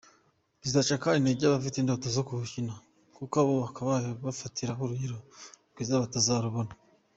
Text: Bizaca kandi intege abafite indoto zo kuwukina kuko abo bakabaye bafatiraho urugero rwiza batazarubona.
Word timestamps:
Bizaca 0.61 0.95
kandi 1.03 1.17
intege 1.19 1.43
abafite 1.45 1.77
indoto 1.79 2.07
zo 2.15 2.21
kuwukina 2.27 2.73
kuko 3.15 3.33
abo 3.41 3.53
bakabaye 3.63 4.09
bafatiraho 4.25 4.81
urugero 4.83 5.17
rwiza 5.71 6.03
batazarubona. 6.03 6.71